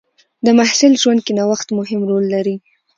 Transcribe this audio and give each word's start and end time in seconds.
د 0.45 0.47
محصل 0.59 0.93
ژوند 1.01 1.19
کې 1.25 1.31
نوښت 1.37 1.67
مهم 1.79 2.01
رول 2.09 2.25
لري. 2.35 2.55